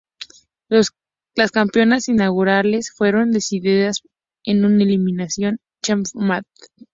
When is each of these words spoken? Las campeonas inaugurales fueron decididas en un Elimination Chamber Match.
Las 0.67 1.51
campeonas 1.51 2.09
inaugurales 2.09 2.91
fueron 2.91 3.29
decididas 3.29 4.01
en 4.43 4.65
un 4.65 4.81
Elimination 4.81 5.59
Chamber 5.83 6.07
Match. 6.15 6.47